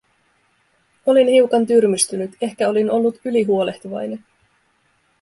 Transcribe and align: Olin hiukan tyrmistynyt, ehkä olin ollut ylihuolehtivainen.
Olin 1.05 1.27
hiukan 1.31 1.67
tyrmistynyt, 1.67 2.31
ehkä 2.41 2.67
olin 2.69 2.91
ollut 2.91 3.17
ylihuolehtivainen. 3.25 4.25